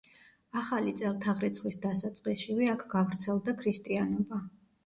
ახალი 0.61 0.93
წელთაღრიცხვის 1.01 1.77
დასაწყისშივე 1.83 2.71
აქ 2.75 2.87
გავრცელდა 2.95 3.55
ქრისტიანობა. 3.63 4.43